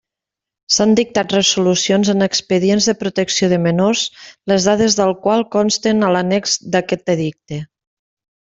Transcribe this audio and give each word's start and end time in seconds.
S'han 0.75 0.93
dictat 0.99 1.35
resolucions 1.35 2.09
en 2.13 2.27
expedient 2.27 2.81
de 2.85 2.95
protecció 3.03 3.51
de 3.53 3.61
menors 3.67 4.07
les 4.53 4.67
dades 4.73 4.99
del 5.03 5.15
qual 5.27 5.47
consten 5.59 6.09
a 6.09 6.13
l'annex 6.17 6.57
d'aquest 6.77 7.17
Edicte. 7.17 7.65